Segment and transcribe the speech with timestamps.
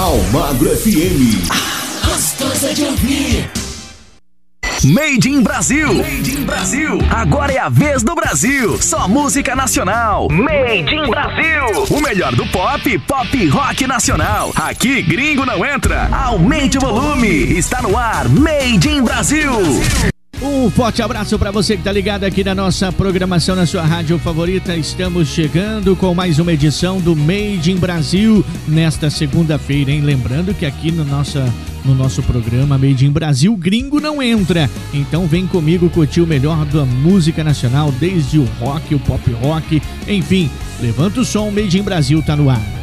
[0.00, 1.46] Almagro FM.
[2.02, 3.50] Gostosa de ouvir.
[4.82, 5.92] Made in Brasil.
[5.92, 6.98] Made in Brasil.
[7.10, 8.80] Agora é a vez do Brasil.
[8.80, 10.26] Só música nacional.
[10.30, 11.84] Made in Brasil.
[11.90, 14.52] O melhor do pop, pop rock nacional.
[14.56, 16.08] Aqui gringo não entra.
[16.10, 17.58] Aumente o volume.
[17.58, 18.26] Está no ar.
[18.26, 19.52] Made in Brasil.
[20.42, 24.18] Um forte abraço para você que está ligado aqui na nossa programação na sua rádio
[24.18, 24.74] favorita.
[24.74, 30.00] Estamos chegando com mais uma edição do Made in Brasil nesta segunda-feira, hein?
[30.00, 31.44] Lembrando que aqui no, nossa,
[31.84, 34.70] no nosso programa Made in Brasil, gringo não entra.
[34.94, 39.82] Então vem comigo curtir o melhor da música nacional, desde o rock, o pop rock,
[40.08, 40.48] enfim.
[40.80, 42.79] Levanta o som, Made in Brasil tá no ar.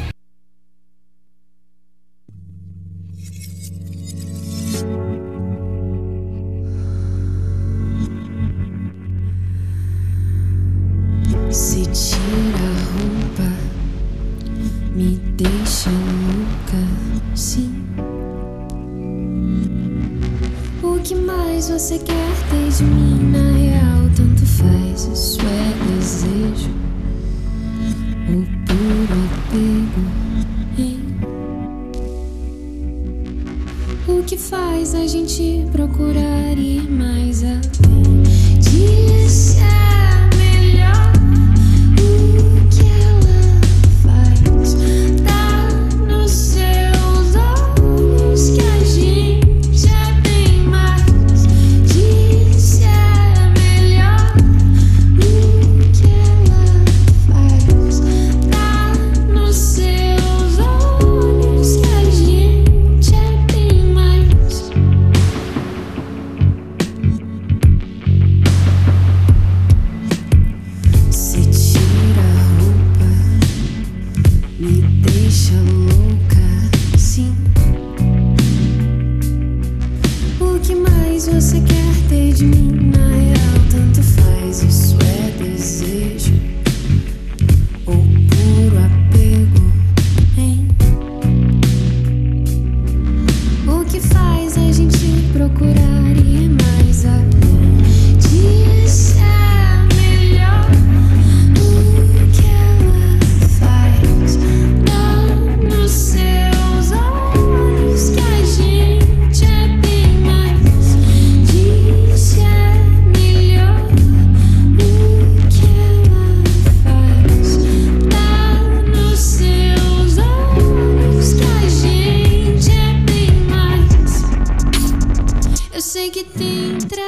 [126.08, 127.08] sei que tem entrega.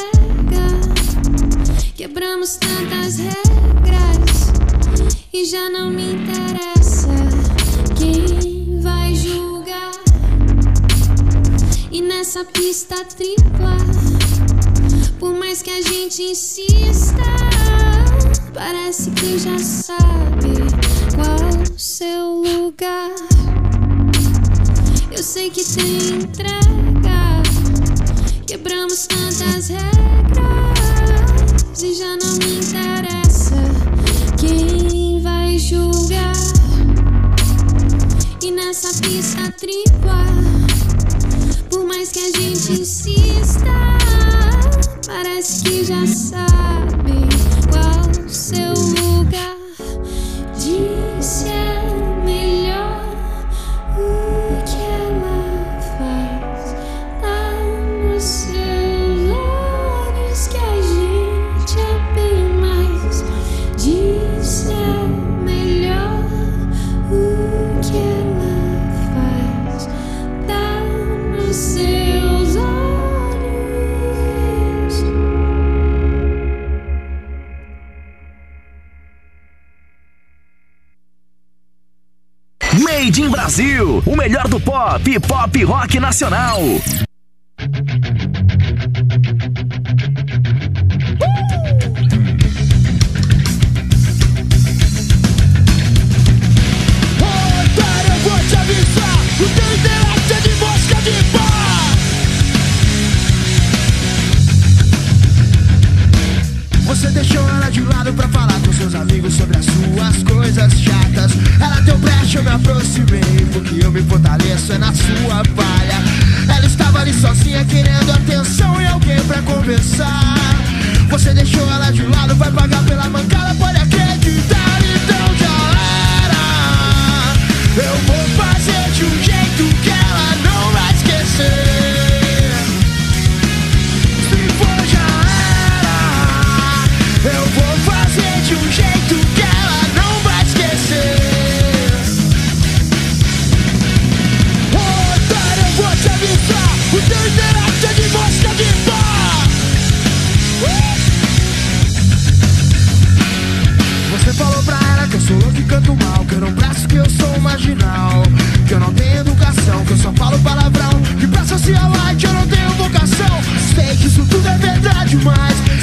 [1.96, 4.52] Quebramos tantas regras
[5.32, 7.08] e já não me interessa
[7.98, 9.92] quem vai julgar.
[11.92, 13.78] E nessa pista tripla,
[15.20, 17.24] por mais que a gente insista,
[18.54, 20.56] parece que já sabe
[21.16, 23.12] qual seu lugar.
[25.12, 27.39] Eu sei que tem entrega.
[28.50, 29.84] Quebramos tantas regras
[31.84, 33.62] e já não me interessa
[34.40, 36.34] quem vai julgar.
[38.42, 40.26] E nessa pista tripla,
[41.70, 43.66] por mais que a gente insista,
[45.06, 47.30] parece que já sabe
[47.70, 49.69] qual seu lugar.
[84.59, 86.99] Pop, pop rock nacional.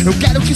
[0.07, 0.56] Eu quero que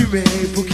[0.00, 0.22] te amei
[0.54, 0.69] porque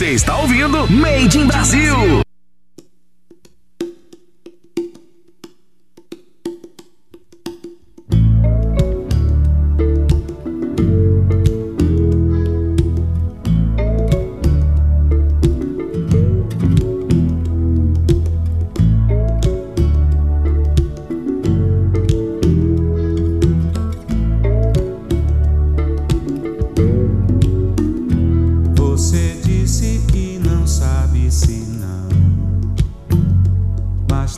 [0.00, 0.39] se está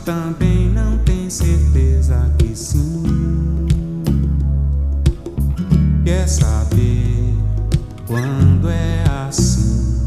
[0.03, 3.03] também não tem certeza que sim.
[6.03, 7.33] Quer saber
[8.05, 9.97] quando é assim?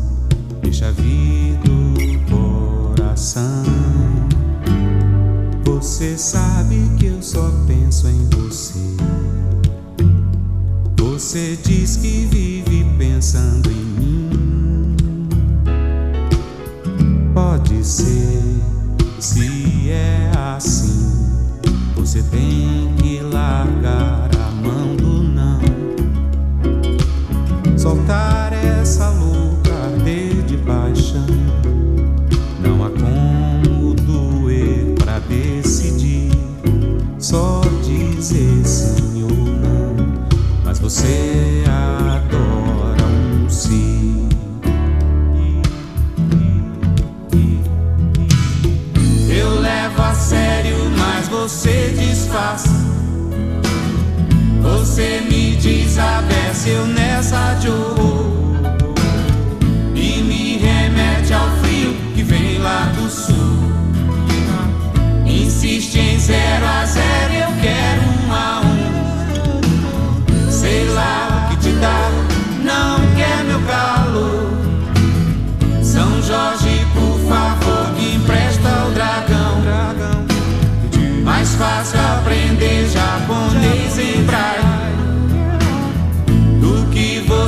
[0.61, 3.65] Deixa vir do coração.
[5.65, 8.79] Você sabe que eu só penso em você.
[10.99, 13.96] Você diz que vive pensando em mim.
[22.17, 25.61] Você tem que largar a mão do não.
[27.77, 29.93] Soltar essa louca
[30.47, 31.27] de paixão.
[32.59, 36.31] Não há como doer pra decidir.
[37.19, 39.95] Só dizer sim ou não.
[40.65, 41.46] Mas você
[54.97, 57.69] você me desabece, eu nessa de
[59.95, 63.35] E me remete ao frio que vem lá do sul.
[65.27, 66.86] Insiste em zero a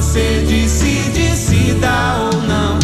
[0.08, 2.78] você decide se dá ou não.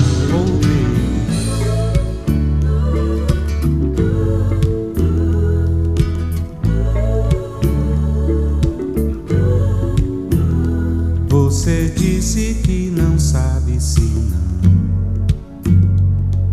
[11.31, 14.71] Você disse que não sabe se não,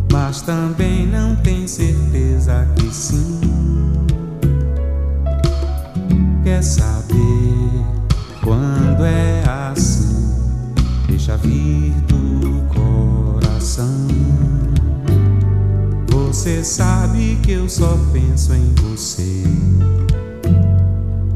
[0.09, 0.90] mas também
[16.61, 19.43] Você sabe que eu só penso em você.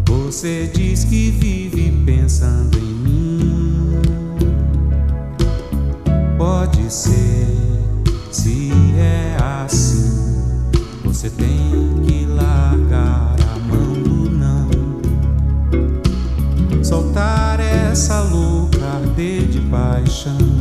[0.07, 4.01] Você diz que vive pensando em mim.
[6.37, 7.47] Pode ser,
[8.29, 10.43] se é assim,
[11.03, 14.69] você tem que largar a mão do não.
[16.83, 20.54] Soltar essa louca de paixão.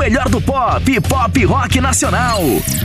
[0.00, 2.79] melhor do pop, pop rock nacional.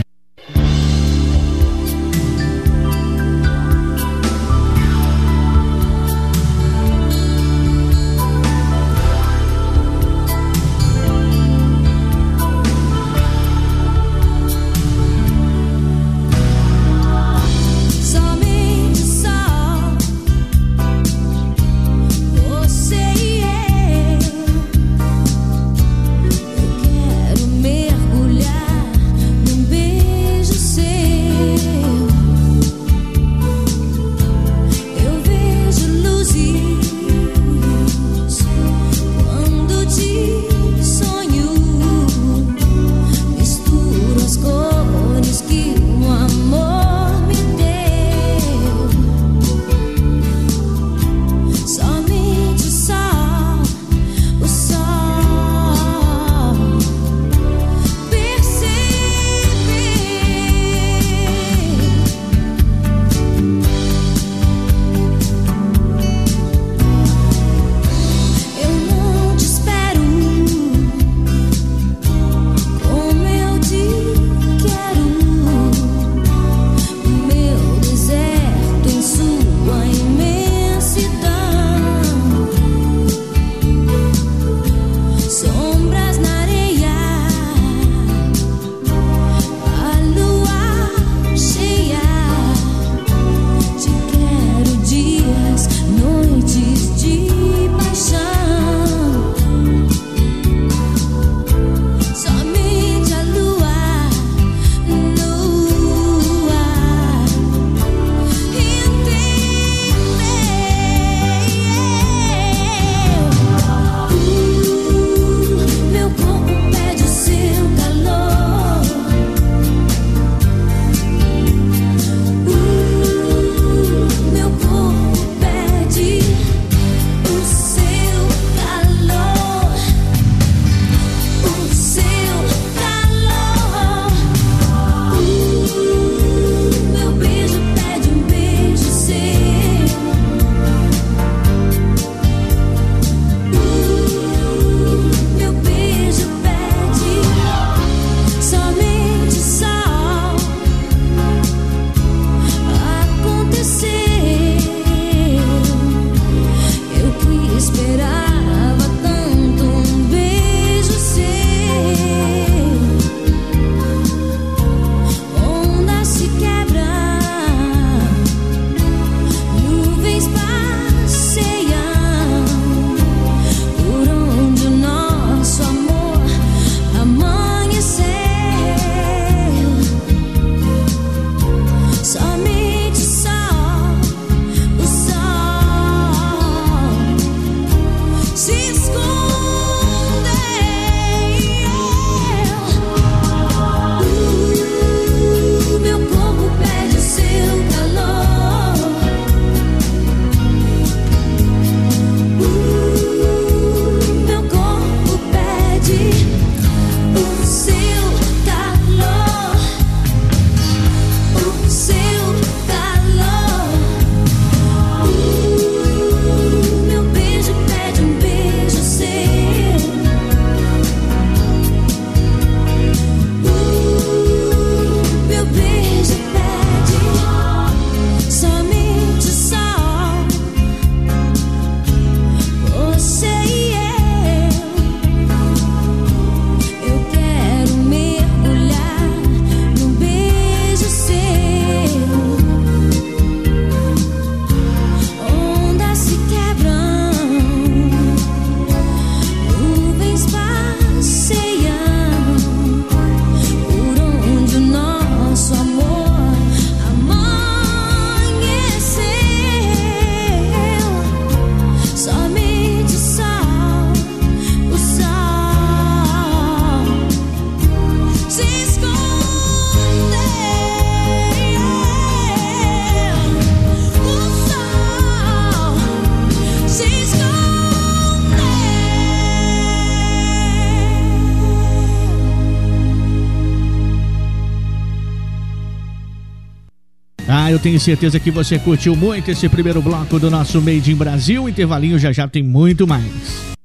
[287.66, 291.48] Tenho certeza que você curtiu muito esse primeiro bloco do nosso Made in Brasil.
[291.48, 293.56] Intervalinho já já tem muito mais.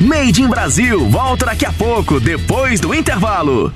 [0.00, 3.74] Made in Brasil volta daqui a pouco, depois do intervalo.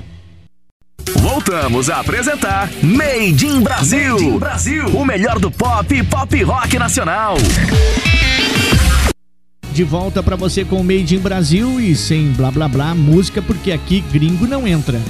[1.17, 4.13] Voltamos a apresentar Made in Brasil.
[4.13, 4.87] Made in Brasil.
[4.87, 7.35] O melhor do pop e pop rock nacional.
[9.73, 13.41] De volta pra você com o Made in Brasil e sem blá blá blá música,
[13.41, 15.01] porque aqui gringo não entra.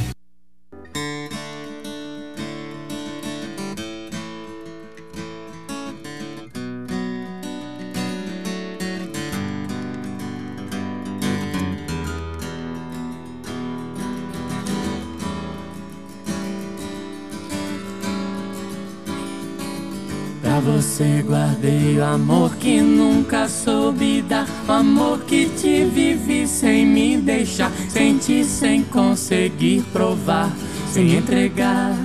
[22.13, 24.47] Amor que nunca soube dar.
[24.67, 27.71] O amor que te vivi sem me deixar.
[27.89, 30.52] Senti sem conseguir provar.
[30.91, 31.95] Sem entregar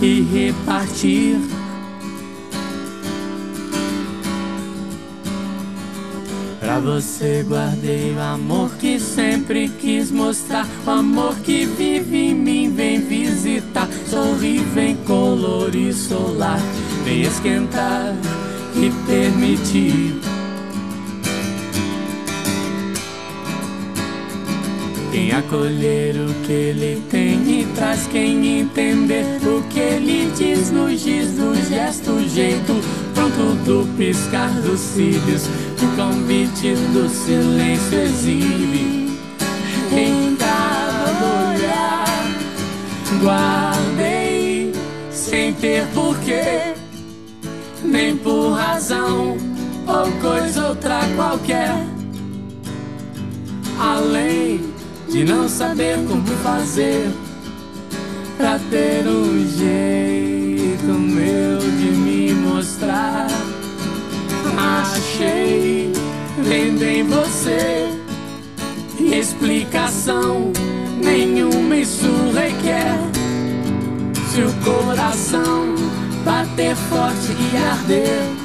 [0.00, 1.38] e repartir.
[6.58, 10.66] Pra você guardei o amor que sempre quis mostrar.
[10.86, 13.88] O amor que vive em mim, vem visitar.
[14.08, 16.60] Sorri, vem colorir solar.
[17.04, 18.14] Vem esquentar
[18.76, 20.20] e permitir.
[25.10, 30.88] Quem acolher o que ele tem e traz quem entender o que ele diz no
[30.88, 32.72] giz do gesto, jeito
[33.14, 35.46] pronto do piscar dos cílios,
[35.82, 39.18] o convite do silêncio exibe
[39.92, 42.02] em cada olhar.
[43.20, 44.72] Guardei
[45.10, 46.74] sem ter porquê,
[47.84, 49.36] nem por razão
[49.86, 51.92] ou coisa outra qualquer
[53.78, 54.60] além
[55.08, 57.10] de não saber como fazer
[58.36, 63.26] pra ter um jeito meu de me mostrar.
[64.56, 65.92] Achei
[66.38, 67.88] vendo em você
[68.98, 70.52] explicação
[71.02, 72.96] nenhuma isso requer.
[74.30, 75.74] Se o coração
[76.24, 78.42] bater forte e arder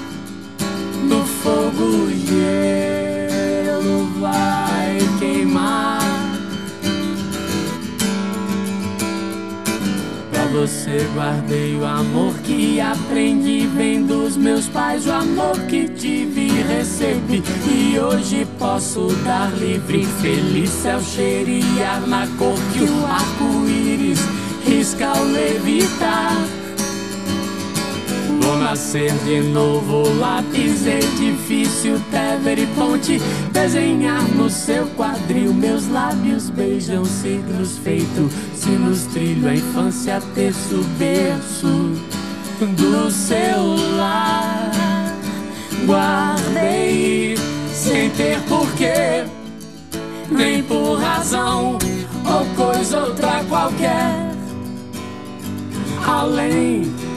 [1.03, 6.01] no fogo o gelo vai queimar.
[10.31, 16.47] Pra você guardei o amor que aprendi vem dos meus pais, o amor que tive
[16.47, 24.19] e recebi e hoje posso dar livre, feliz céu cheirar na cor que o arco-íris
[24.65, 26.66] risca ao levitar.
[28.47, 33.19] Vou nascer de novo, lápis, edifício, tever e ponte.
[33.51, 38.29] Desenhar no seu quadril, meus lábios beijam signos feito.
[38.55, 41.91] Sinos trilho a infância, terço, berço
[42.77, 45.13] do seu lar.
[45.85, 47.35] Guardei
[47.73, 49.25] sem ter porquê,
[50.31, 51.77] nem por razão
[52.23, 54.27] ou coisa outra qualquer
[56.07, 57.06] além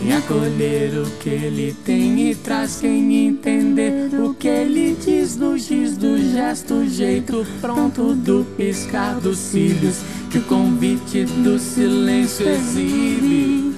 [0.00, 5.58] Quem acolher o que ele tem e traz quem entender o que ele diz no
[5.58, 13.74] giz do gesto, jeito pronto do piscar dos cílios que o convite do silêncio exibe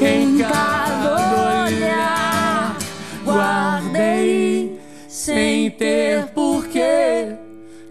[0.00, 2.78] em cada olhar.
[3.24, 7.34] Guardei sem ter porquê,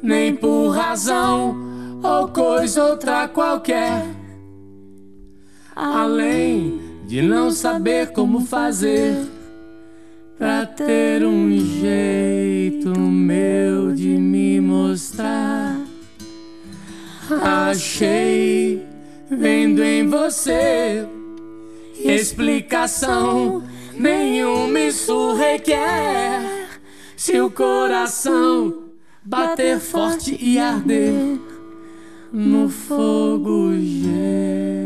[0.01, 4.05] nem por razão ou coisa outra qualquer
[5.75, 9.15] além de não saber como fazer
[10.37, 15.79] para ter um jeito meu de me mostrar.
[17.41, 18.83] Achei
[19.29, 21.07] vendo em você
[21.97, 23.63] explicação
[23.93, 26.41] nenhuma isso requer.
[27.15, 28.83] Se o coração
[29.23, 31.39] bater forte e arder
[32.31, 34.84] no fogo gel.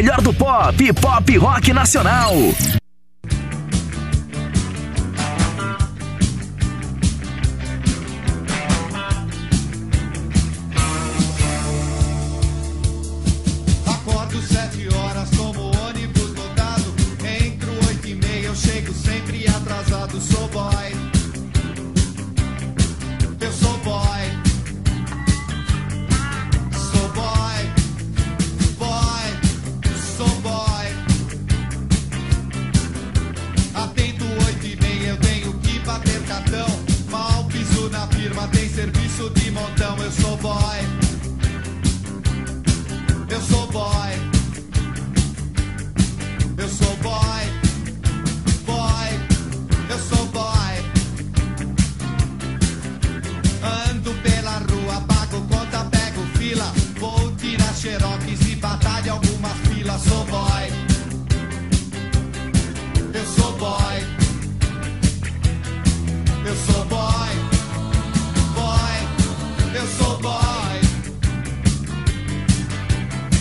[0.00, 2.79] melhor do pop pop rock nacional.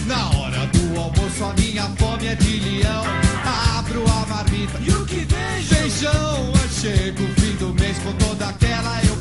[0.05, 3.03] Na hora do almoço a minha fome é de leão.
[3.77, 5.75] Abro a marmita e o que vejo?
[5.75, 6.53] Feijão.
[6.69, 9.18] chego o fim do mês com toda aquela eu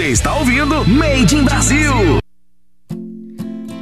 [0.00, 1.92] Você está ouvindo Made in Brasil.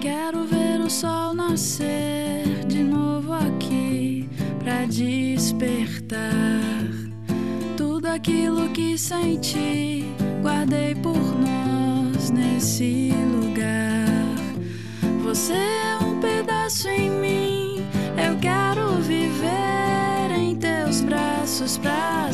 [0.00, 4.28] Quero ver o sol nascer de novo aqui
[4.59, 6.18] pra despertar
[7.76, 10.07] tudo aquilo que senti,
[10.42, 14.35] guardei por nós nesse lugar.
[15.22, 22.33] Você é um pedaço em mim, eu quero viver em teus braços pra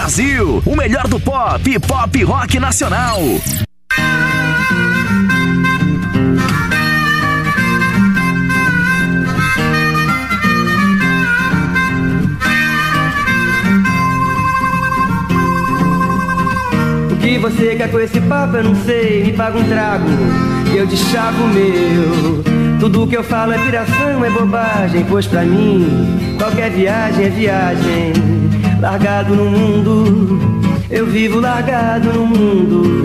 [0.00, 3.20] Brasil, o melhor do pop pop rock nacional.
[17.10, 20.08] O que você quer com esse papo eu não sei, me paga um trago
[20.72, 22.80] e eu deschavo o meu.
[22.80, 28.49] Tudo que eu falo é piração, é bobagem, pois pra mim qualquer viagem é viagem.
[28.80, 30.40] Largado no mundo,
[30.90, 33.04] eu vivo largado no mundo.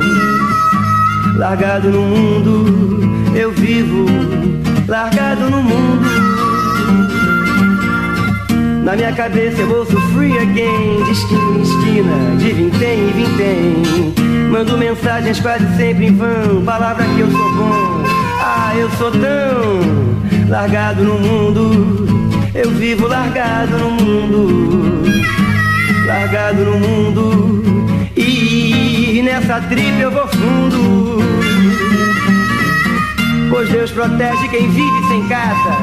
[1.36, 4.06] Largado no mundo, eu vivo
[4.88, 6.06] largado no mundo.
[8.86, 14.14] Na minha cabeça eu ouço free again, de esquina em esquina, de vintém em vintém.
[14.50, 18.04] Mando mensagens quase sempre em vão, palavra que eu sou bom.
[18.40, 22.08] Ah, eu sou tão largado no mundo,
[22.54, 25.06] eu vivo largado no mundo.
[26.06, 27.63] Largado no mundo,
[28.15, 31.18] e nessa tripa eu vou fundo.
[33.50, 35.78] Pois Deus protege quem vive sem casa.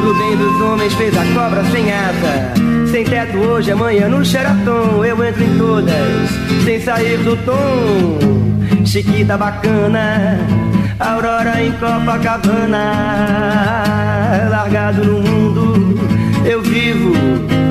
[0.00, 2.52] Pro bem dos homens fez a cobra sem asa.
[2.90, 5.04] Sem teto hoje, amanhã no Sheraton.
[5.04, 6.30] Eu entro em todas,
[6.64, 8.84] sem sair do tom.
[8.84, 10.38] Chiquita bacana,
[11.00, 12.92] Aurora em Copacabana.
[14.50, 15.98] Largado no mundo,
[16.44, 17.63] eu vivo.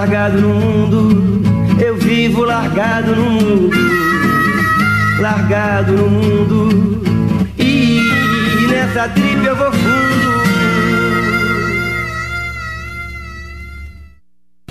[0.00, 1.42] Largado no mundo,
[1.78, 3.70] eu vivo largado no mundo,
[5.20, 7.02] largado no mundo,
[7.58, 10.30] e nessa trip eu vou fundo.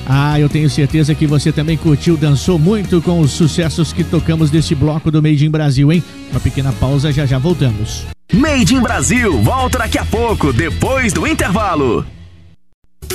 [0.08, 4.50] Ah, eu tenho certeza que você também curtiu, dançou muito com os sucessos que tocamos
[4.50, 6.04] desse bloco do Made in Brasil, hein?
[6.32, 8.08] Uma pequena pausa, já já voltamos.
[8.34, 12.04] Made in Brasil volta daqui a pouco, depois do intervalo.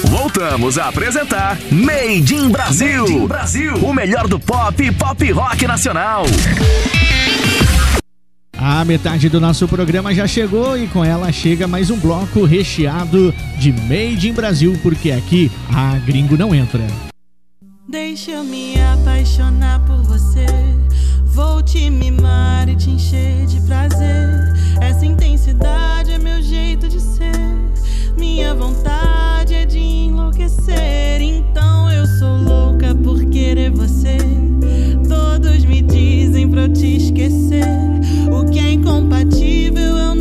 [0.02, 3.02] Voltamos a apresentar Made in Brasil.
[3.02, 3.74] Made in Brasil.
[3.76, 6.24] O melhor do pop e pop rock nacional.
[8.56, 13.32] A metade do nosso programa já chegou e com ela chega mais um bloco recheado
[13.58, 16.86] de Made in Brasil, porque aqui a gringo não entra.
[17.88, 20.46] Deixa eu me apaixonar por você.
[21.24, 24.54] Vou te mimar e te encher de prazer.
[24.80, 27.32] Essa intensidade é meu jeito de ser.
[28.16, 31.20] Minha vontade é de enlouquecer.
[31.20, 34.16] Então eu sou louca por querer você.
[35.06, 37.66] Todos me dizem pra eu te esquecer.
[38.32, 40.14] O que é incompatível é o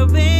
[0.00, 0.39] vacilar.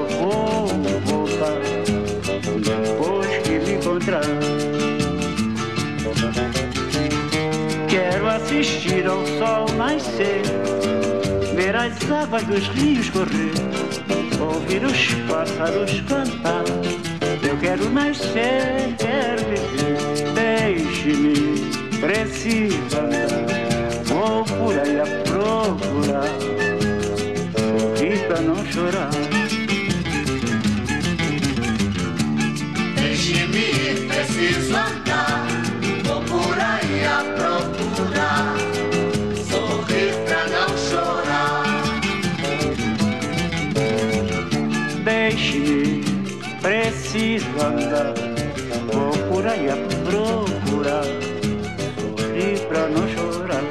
[8.61, 10.43] assistir ao sol nascer,
[11.55, 13.53] ver as águas dos rios correr,
[14.39, 16.63] ouvir os pássaros cantar.
[17.41, 24.05] Eu quero nascer, quero viver, deixe-me, preciso andar.
[24.05, 26.29] Vou por aí a procurar,
[27.57, 29.09] sorrir pra não chorar.
[32.95, 35.00] Deixe-me preciso andar.
[47.11, 48.13] Preciso andar.
[48.91, 51.03] Vou por aí a procurar,
[51.99, 53.63] sorrir pra não chorar.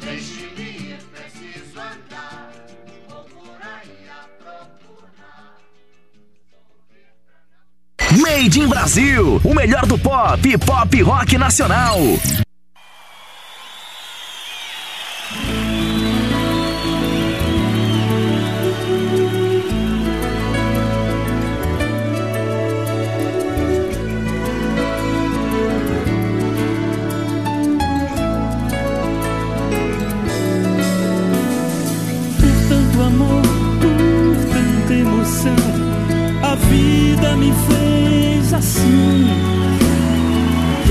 [0.00, 2.50] Deixe-me ir, preciso andar.
[3.08, 5.54] Vou por aí a procurar.
[8.20, 11.98] Made in Brasil, o melhor do pop pop rock nacional.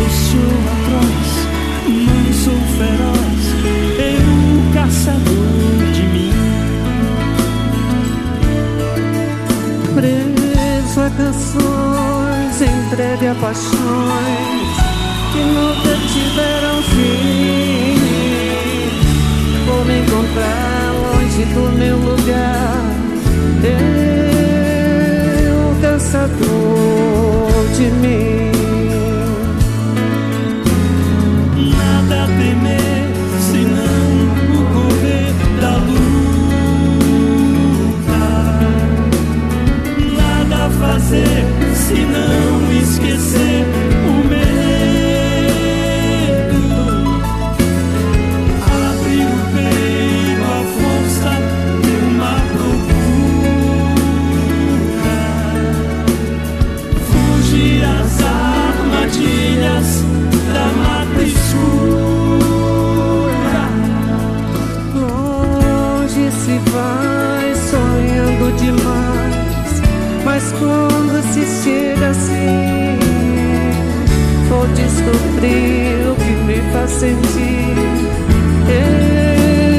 [0.02, 1.30] Eu sou atroz,
[1.88, 3.44] não sou feroz,
[4.00, 6.34] eu caçador de mim.
[9.94, 14.72] Preso a canções, entregue a paixões
[15.32, 16.01] que nunca tiveram
[75.02, 77.76] descobrir o que me faz sentir.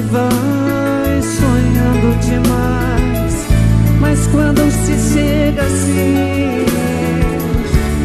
[0.09, 3.47] vai sonhando demais,
[3.99, 6.65] mas quando se chega assim,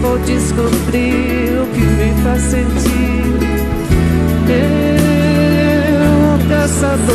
[0.01, 3.36] vou descobrir o que me faz sentir.
[4.49, 7.07] Eu, caçador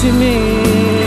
[0.00, 0.99] de mim.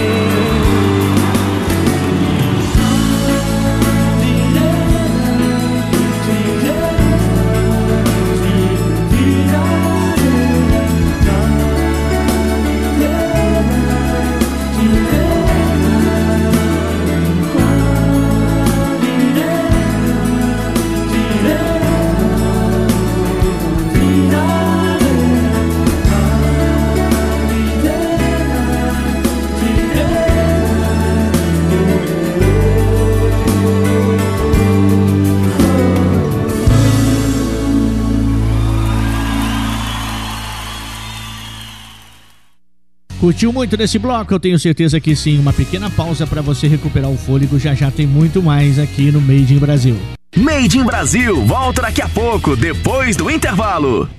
[43.24, 44.34] Curtiu muito desse bloco?
[44.34, 45.40] Eu tenho certeza que sim.
[45.40, 47.58] Uma pequena pausa para você recuperar o fôlego.
[47.58, 49.96] Já já tem muito mais aqui no Made in Brasil.
[50.36, 54.10] Made in Brasil volta daqui a pouco, depois do intervalo.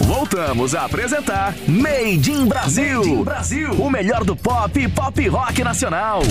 [0.00, 3.00] Voltamos a apresentar Made in Brasil.
[3.00, 3.72] Made in Brasil.
[3.72, 6.22] O melhor do pop e pop rock nacional.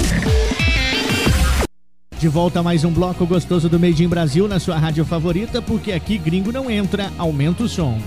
[2.18, 5.62] De volta a mais um bloco gostoso do Made in Brasil na sua rádio favorita,
[5.62, 8.02] porque aqui gringo não entra, aumenta o som.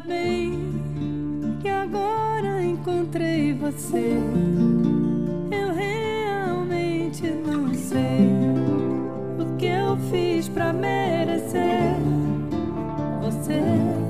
[0.00, 0.72] Bem
[1.60, 4.16] que agora encontrei você.
[5.50, 8.30] Eu realmente não sei
[9.38, 11.94] o que eu fiz pra merecer
[13.20, 14.01] você.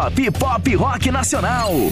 [0.00, 1.89] Pop pop rock nacional.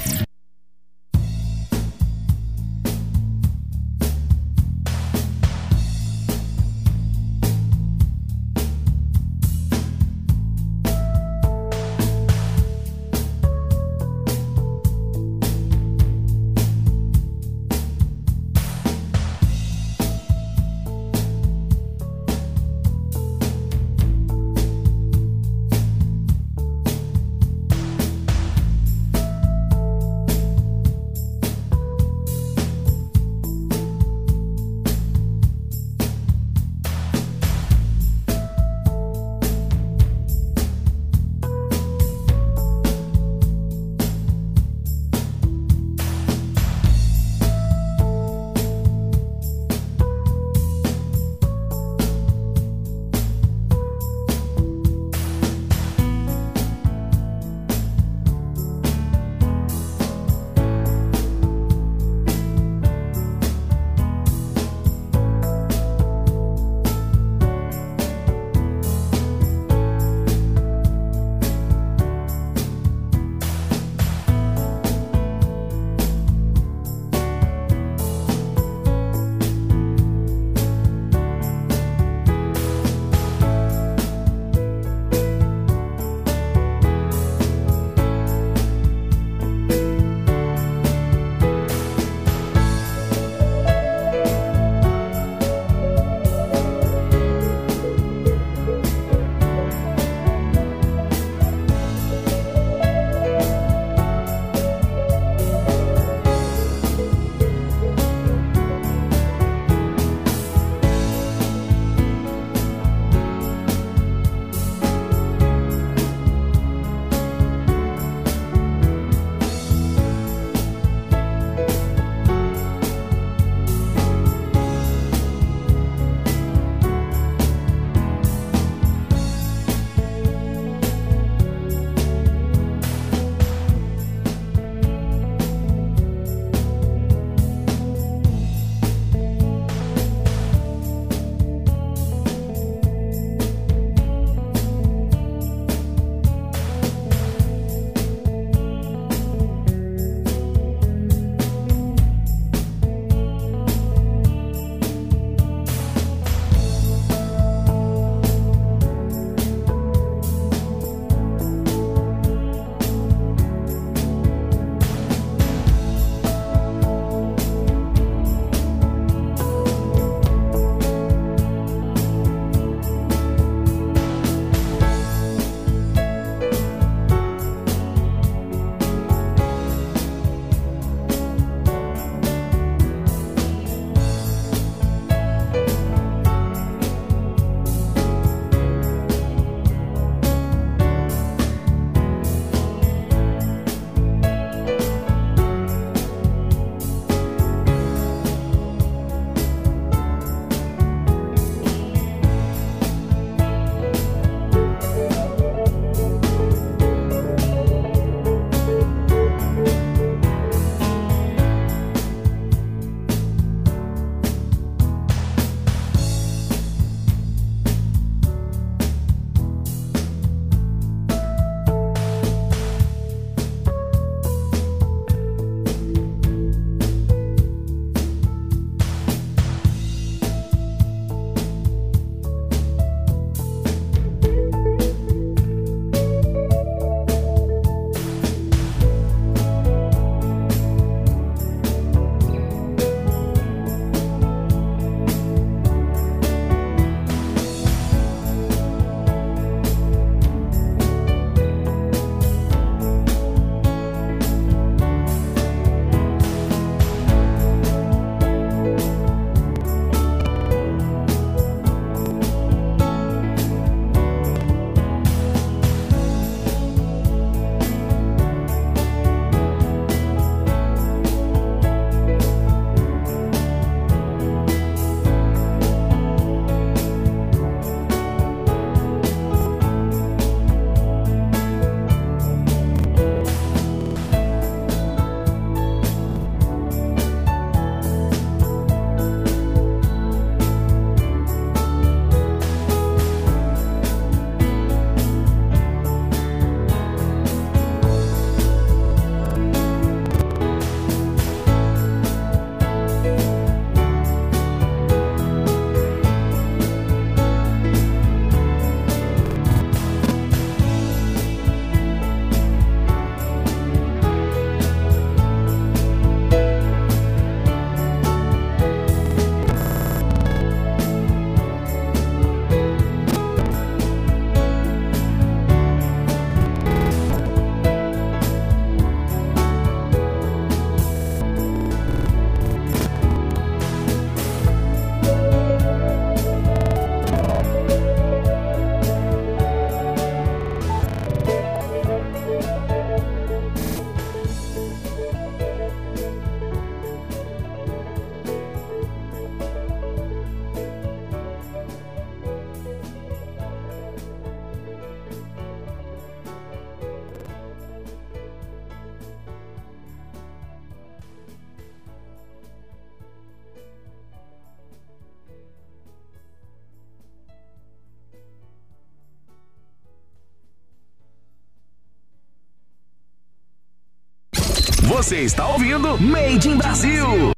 [375.08, 377.32] Você está ouvindo Made in Brasil.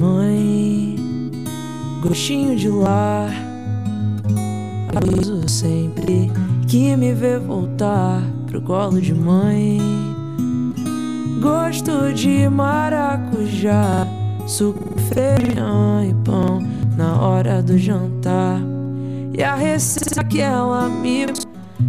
[0.00, 0.96] Mãe,
[2.00, 3.28] gostinho de lar.
[4.96, 6.32] Aviso sempre
[6.66, 9.78] que me vê voltar pro colo de mãe.
[11.42, 14.06] Gosto de maracujá,
[14.46, 16.60] suco, feijão e pão
[16.96, 18.60] na hora do jantar.
[19.36, 21.26] E a receita que ela me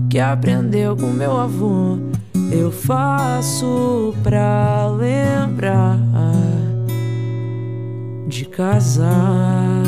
[0.10, 1.98] que aprendeu com meu avô,
[2.52, 6.00] eu faço pra lembrar
[8.28, 9.84] de casar.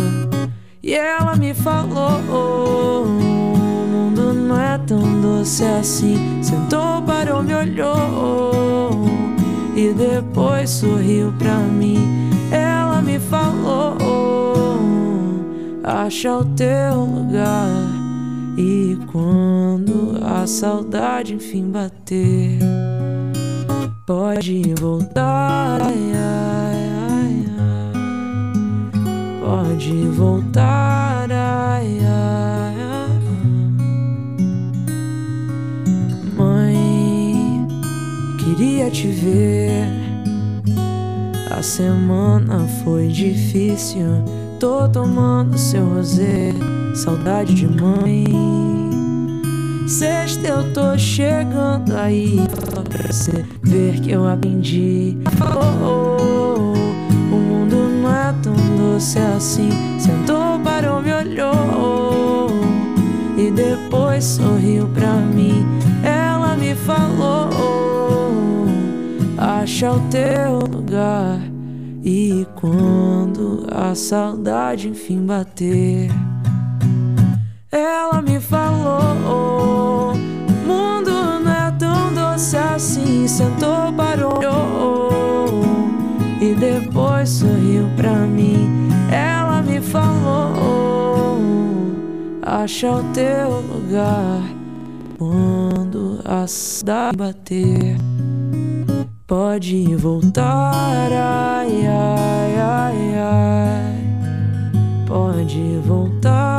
[0.84, 6.42] E ela me falou: o mundo não é tão doce assim.
[6.42, 9.06] Sentou, parou, me olhou
[9.76, 12.27] e depois sorriu pra mim.
[12.98, 13.96] Ela me falou:
[15.84, 17.70] acha o teu lugar.
[18.58, 22.58] E quando a saudade enfim bater,
[24.04, 25.80] pode voltar.
[25.84, 27.94] Ai, ai, ai.
[29.46, 31.30] Pode voltar.
[31.30, 33.22] Ai, ai, ai.
[36.36, 37.68] Mãe,
[38.40, 39.97] queria te ver.
[41.58, 44.06] A semana foi difícil.
[44.60, 46.54] Tô tomando seu rosé,
[46.94, 48.26] saudade de mãe.
[49.88, 55.18] Sexta eu tô chegando aí só pra você ver que eu aprendi.
[55.42, 59.72] Oh, oh, o mundo não é tão doce assim.
[59.98, 62.52] Sentou, parou, me olhou
[63.36, 65.66] e depois sorriu pra mim.
[66.04, 67.50] Ela me falou:
[69.38, 71.40] acha o teu lugar.
[72.04, 76.10] E quando a saudade enfim bater,
[77.72, 80.14] ela me falou:
[80.66, 81.12] mundo
[81.44, 83.28] não é tão doce assim.
[83.28, 84.40] Sentou, parou
[86.40, 88.90] e depois sorriu pra mim.
[89.12, 90.56] Ela me falou:
[92.42, 94.44] acha o teu lugar
[95.18, 97.98] quando a saudade bater.
[99.28, 105.06] Pode voltar, ai, ai, ai, ai.
[105.06, 106.57] Pode voltar,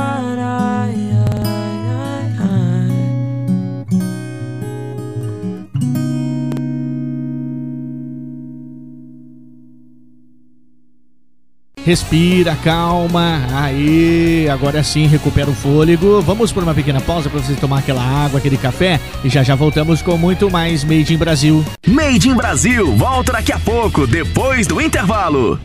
[11.89, 13.41] Respira, calma.
[13.51, 16.21] Aí, agora sim, recupera o fôlego.
[16.21, 19.55] Vamos por uma pequena pausa para você tomar aquela água, aquele café e já já
[19.55, 21.65] voltamos com muito mais Made in Brasil.
[21.87, 25.59] Made in Brasil volta daqui a pouco, depois do intervalo.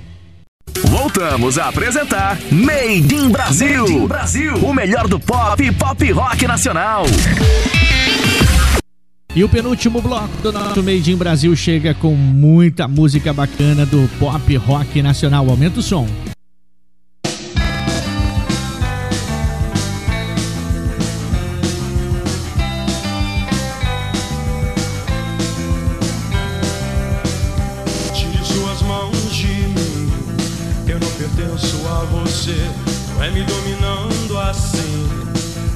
[0.85, 3.81] Voltamos a apresentar Made in Brasil.
[3.81, 7.03] Made in Brasil, o melhor do pop e pop rock nacional.
[9.35, 14.07] E o penúltimo bloco do nosso Made in Brasil chega com muita música bacana do
[14.19, 15.49] pop rock nacional.
[15.49, 16.07] Aumenta o som.
[28.13, 30.11] Tire suas mãos de mim.
[30.87, 32.69] Eu não pertenço a você.
[33.15, 35.07] Não é me dominando assim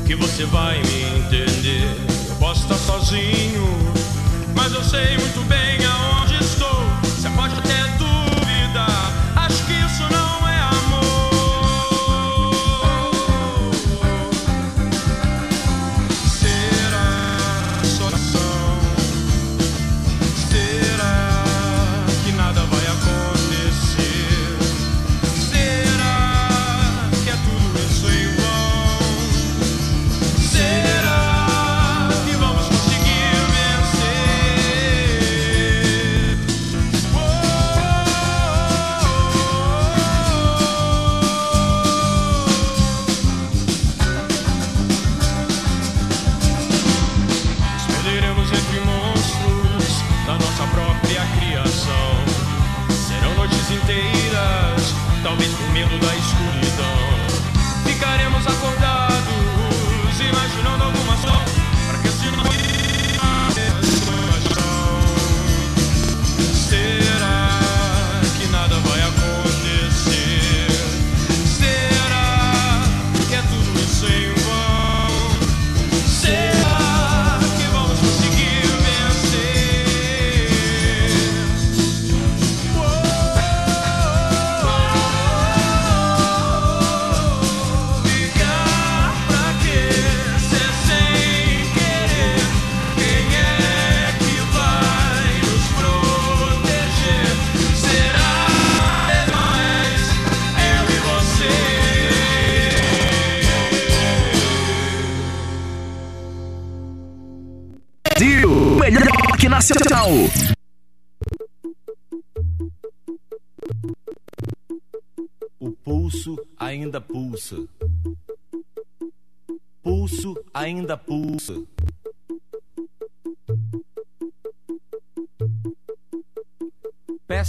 [0.06, 2.07] que você vai me entender.
[2.48, 3.68] Posso estar sozinho,
[4.56, 6.82] mas eu sei muito bem aonde estou.
[7.04, 7.87] Você pode até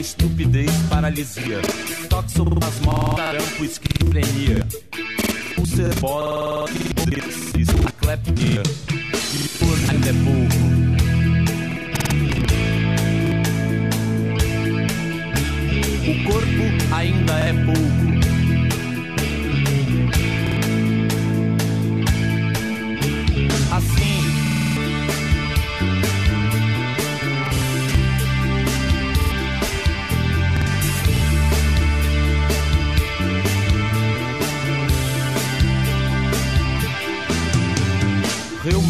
[0.00, 1.60] Estupidez, paralisia.
[2.08, 4.66] Toxoplasmose, tarampo, esquizofrenia.
[5.58, 6.72] Ulcerbose,
[7.86, 8.62] aclepnia.
[9.34, 10.70] E por ainda é pouco.
[16.08, 18.09] O corpo ainda é pouco.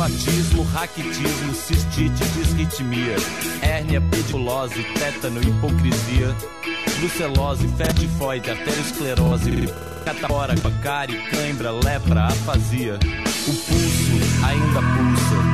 [0.00, 3.16] Reumatismo, raquitismo, cistite, disritmia,
[3.60, 6.34] hérnia, pedilose, tétano, hipocrisia,
[6.98, 9.50] brucelose, fé tifoide, arteriosclerose,
[10.02, 12.94] catapora, cárie, cãibra, lepra, afasia.
[13.46, 15.49] O pulso ainda pulsa.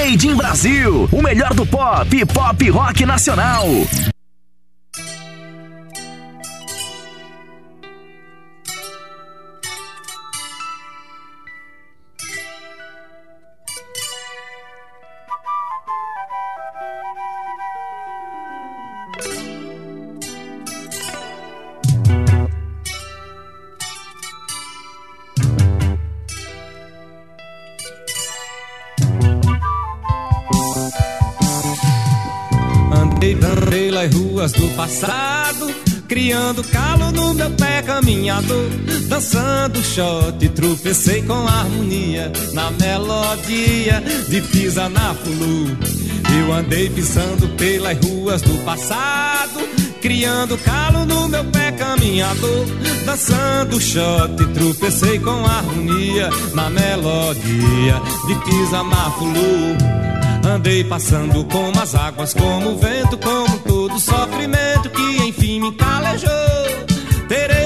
[0.00, 3.66] Made in Brasil, o melhor do pop pop rock nacional.
[39.90, 45.76] Shot, tropecei com harmonia na melodia de pisa na fulu.
[46.38, 49.58] Eu andei pisando pelas ruas do passado,
[50.00, 52.66] criando calo no meu pé caminhador,
[53.04, 59.76] dançando shot, tropecei com harmonia na melodia de pisa na fulu.
[60.48, 66.30] Andei passando como as águas, como o vento, como todo sofrimento que enfim me calejou.
[67.28, 67.59] Terei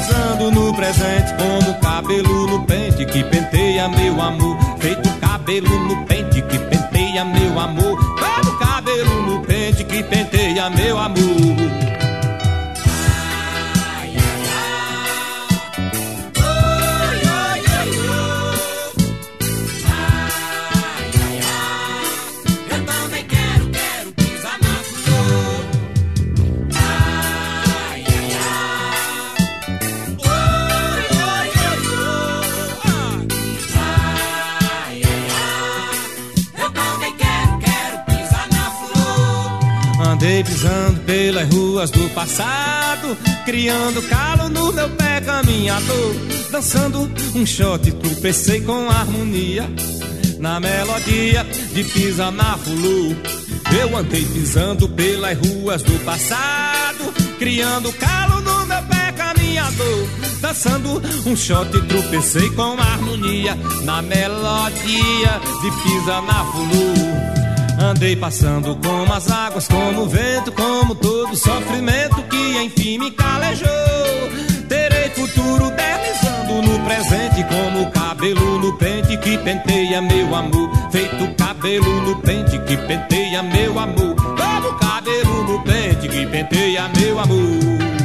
[0.00, 4.56] deslizando no presente, como cabelo no pente que penteia meu amor.
[4.78, 7.98] Feito cabelo no pente que penteia meu amor.
[7.98, 11.89] Como cabelo no pente que penteia meu amor.
[41.30, 46.16] Pelas ruas do passado, criando calo no meu pé caminhador,
[46.50, 49.70] dançando um shot, tropecei com harmonia
[50.40, 53.16] na melodia de pisa na fulu.
[53.80, 60.08] Eu andei pisando pelas ruas do passado, criando calo no meu pé caminhador,
[60.40, 63.54] dançando um shot, tropecei com harmonia
[63.84, 67.09] na melodia de pisa na fulu.
[67.90, 73.66] Andei passando como as águas, como o vento, como todo sofrimento que enfim me calejou.
[74.68, 80.70] Terei futuro deslizando no presente, como o cabelo no pente que penteia meu amor.
[80.92, 84.14] Feito cabelo no pente que penteia meu amor.
[84.14, 87.99] Como cabelo no pente que penteia meu amor.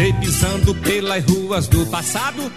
[0.00, 2.50] Andei pisando pelas ruas do passado,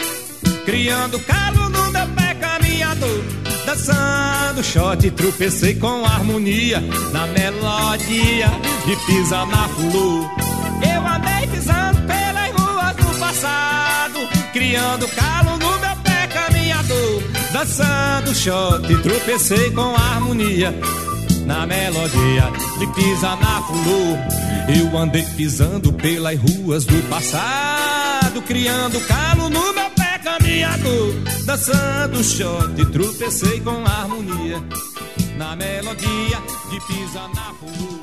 [0.63, 3.21] criando calo no meu pé caminhador.
[3.65, 6.79] Dançando shot, tropecei com harmonia
[7.11, 8.47] na melodia
[8.85, 10.31] de pisa na flor.
[10.89, 14.19] Eu andei pisando pelas ruas do passado,
[14.53, 17.23] criando calo no meu pé caminhador.
[17.51, 20.73] Dançando shot, tropecei com harmonia
[21.45, 22.49] na melodia
[22.79, 24.52] de pisa na flor.
[24.67, 31.13] Eu andei pisando pelas ruas do passado, criando calo no meu pé caminhador.
[31.45, 34.63] Dançando shot, tropecei com harmonia
[35.37, 36.37] na melodia
[36.69, 37.99] de pisa na rua.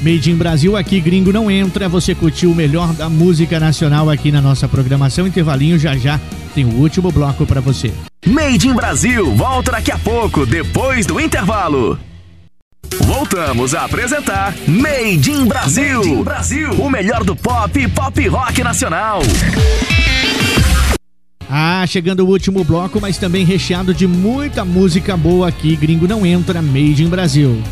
[0.00, 1.88] Made in Brasil, aqui gringo não entra.
[1.88, 5.26] Você curtiu o melhor da música nacional aqui na nossa programação.
[5.26, 6.18] Intervalinho já já
[6.54, 7.92] tem o último bloco para você.
[8.26, 11.98] Made in Brasil, volta daqui a pouco, depois do intervalo.
[13.04, 15.98] Voltamos a apresentar Made in Brasil.
[15.98, 16.72] Made in Brasil.
[16.72, 19.20] O melhor do pop e pop rock nacional.
[21.48, 25.76] Ah, chegando o último bloco, mas também recheado de muita música boa aqui.
[25.76, 27.62] Gringo não entra, Made in Brasil.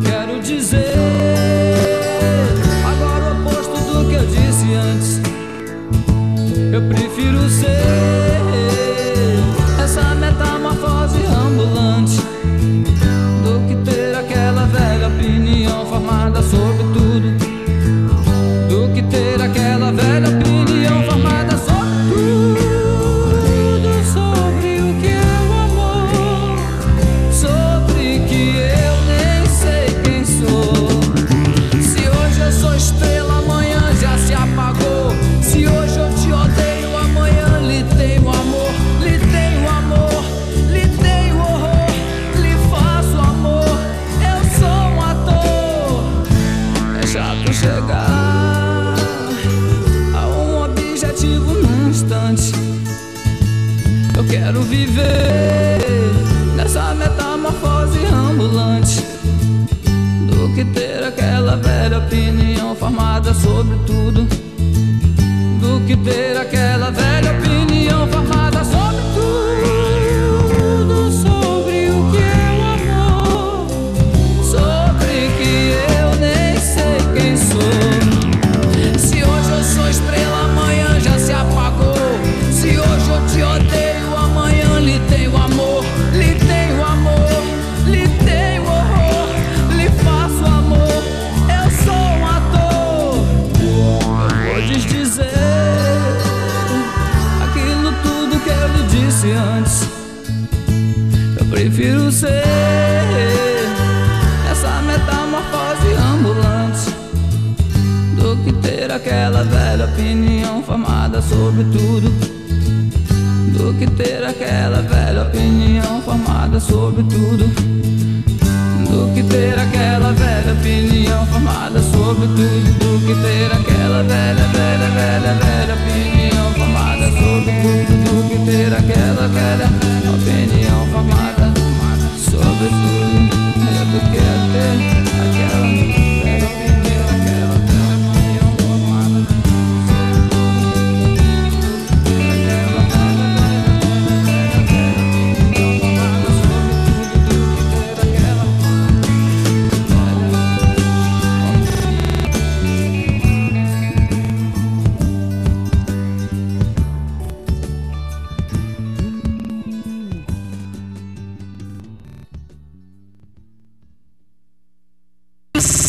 [0.00, 1.19] quero dizer.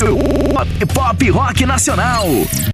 [0.01, 2.70] Pop Rock Nacional.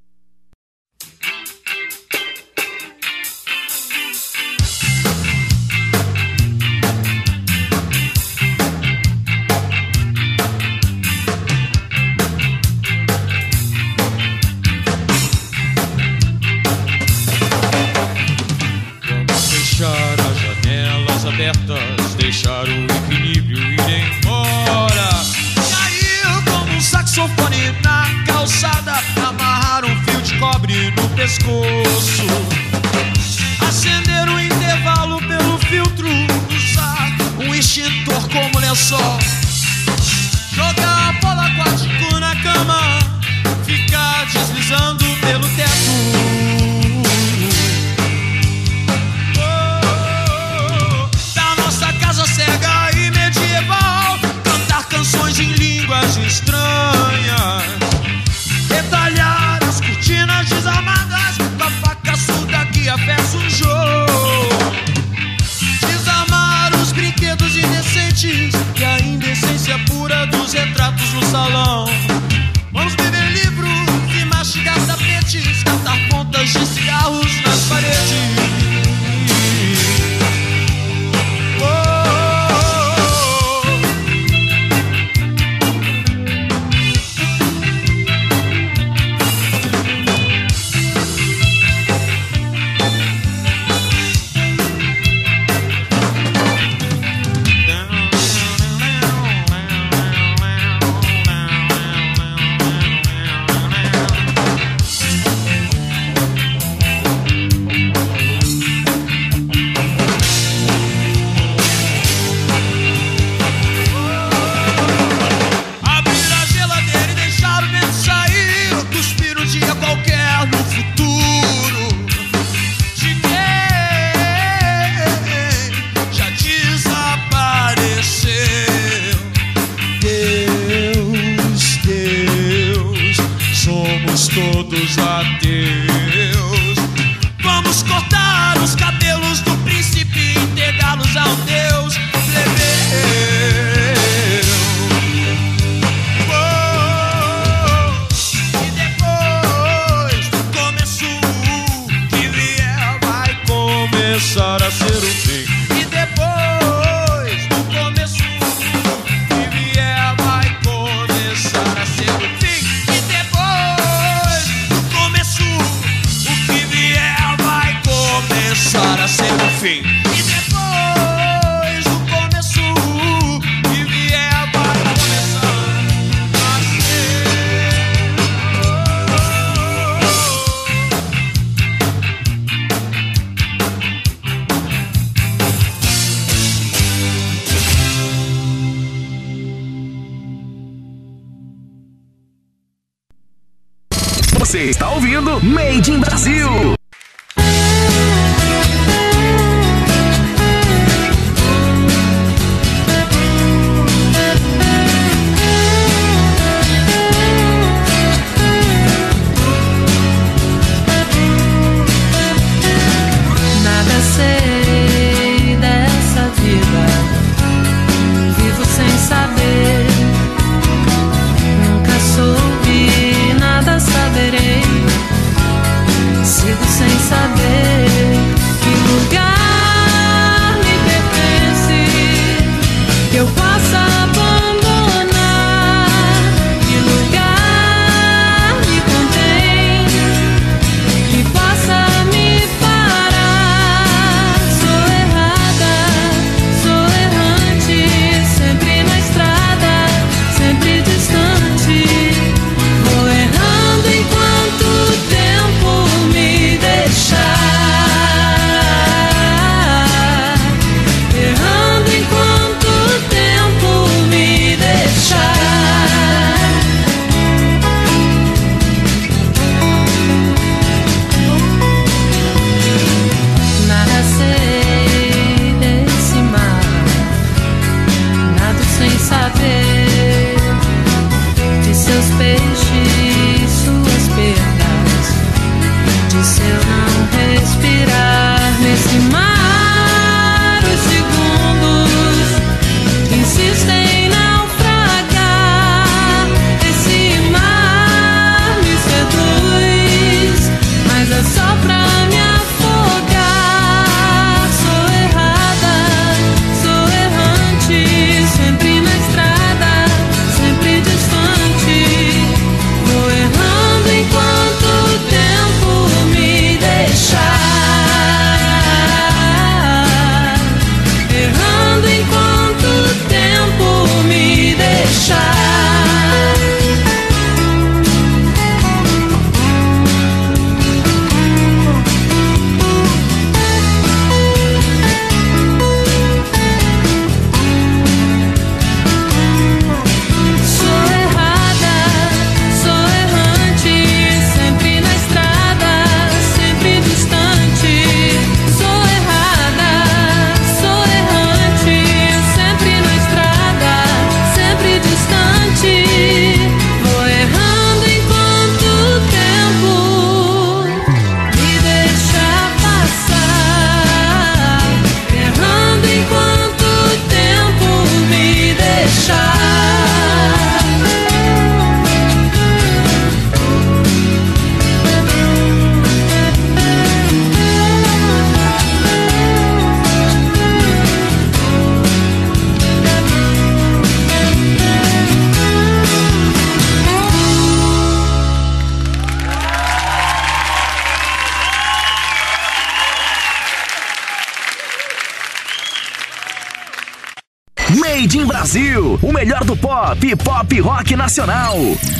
[399.87, 401.96] Pop, Pop Rock Nacional.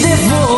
[0.00, 0.57] beautiful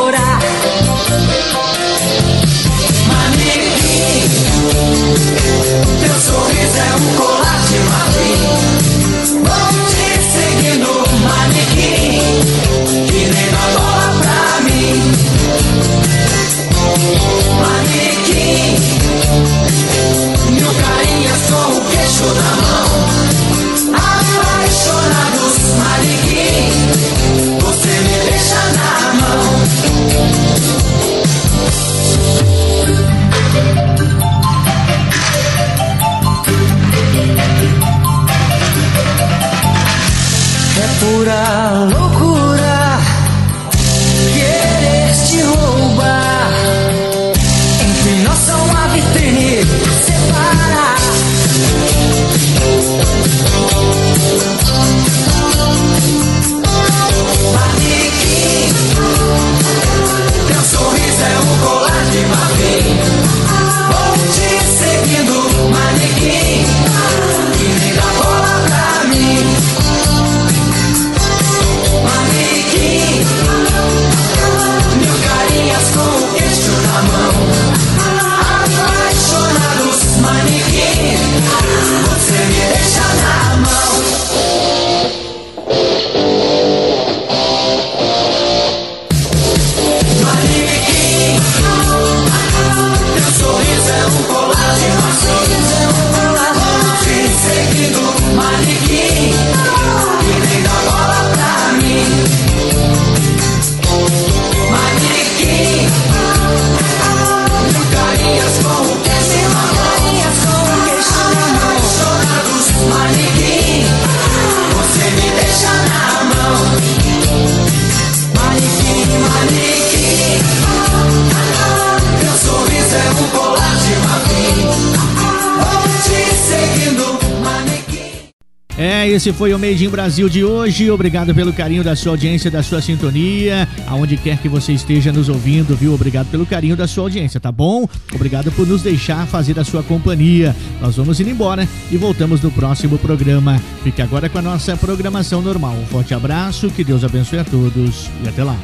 [129.21, 130.91] Esse foi o Made in Brasil de hoje.
[130.91, 135.29] Obrigado pelo carinho da sua audiência, da sua sintonia, aonde quer que você esteja nos
[135.29, 135.93] ouvindo, viu?
[135.93, 137.87] Obrigado pelo carinho da sua audiência, tá bom?
[138.15, 140.57] Obrigado por nos deixar fazer a sua companhia.
[140.81, 143.61] Nós vamos indo embora e voltamos no próximo programa.
[143.85, 145.75] Fique agora com a nossa programação normal.
[145.75, 148.57] Um forte abraço, que Deus abençoe a todos e até lá.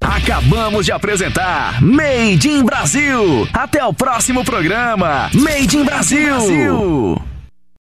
[0.00, 3.46] Acabamos de apresentar Made in Brasil.
[3.52, 5.30] Até o próximo programa.
[5.32, 6.34] Made in Brasil.
[6.34, 7.37] Brasil.